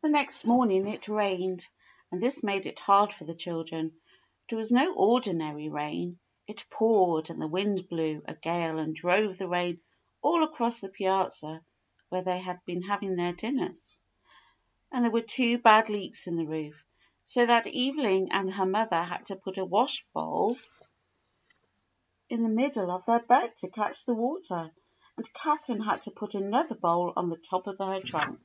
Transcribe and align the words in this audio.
The 0.00 0.08
next 0.10 0.44
morning 0.44 0.86
it 0.86 1.08
rained, 1.08 1.66
and 2.12 2.22
this 2.22 2.44
made 2.44 2.66
it 2.66 2.78
hard 2.78 3.12
for 3.12 3.24
the 3.24 3.34
children, 3.34 3.96
for 4.48 4.54
it 4.54 4.58
was 4.58 4.70
no 4.70 4.94
ordinary 4.94 5.68
rain; 5.70 6.20
it 6.46 6.66
poured, 6.70 7.30
and 7.30 7.40
the 7.42 7.48
wind 7.48 7.88
blew 7.88 8.22
a 8.26 8.34
gale 8.34 8.78
and 8.78 8.94
drove 8.94 9.38
the 9.38 9.48
rain 9.48 9.80
all 10.22 10.44
across 10.44 10.80
the 10.80 10.90
piazza 10.90 11.64
where 12.10 12.22
they 12.22 12.38
had 12.38 12.64
been 12.64 12.82
having 12.82 13.16
their 13.16 13.32
dinners; 13.32 13.98
and 14.92 15.04
there 15.04 15.10
were 15.10 15.22
two 15.22 15.58
bad 15.58 15.88
leaks 15.88 16.28
in 16.28 16.36
the 16.36 16.46
roof, 16.46 16.84
so 17.24 17.44
that 17.44 17.66
Evelyn 17.66 18.30
and 18.30 18.52
her 18.52 18.66
mother 18.66 19.02
had 19.02 19.26
to 19.26 19.36
put 19.36 19.58
a 19.58 19.64
washbowl 19.64 20.58
in 22.28 22.42
the 22.42 22.48
THE 22.48 22.54
LITTLE 22.54 22.54
GAYS 22.54 22.54
83 22.54 22.54
middle 22.82 22.90
of 22.90 23.06
their 23.06 23.20
bed 23.20 23.56
to 23.56 23.68
catch 23.70 24.04
the 24.04 24.14
water, 24.14 24.70
and 25.16 25.32
Catherine 25.34 25.80
had 25.80 26.02
to 26.02 26.12
put 26.12 26.34
another 26.34 26.76
bowl 26.76 27.14
on 27.16 27.30
the 27.30 27.38
top 27.38 27.66
of 27.66 27.78
her 27.78 28.00
trunk. 28.00 28.38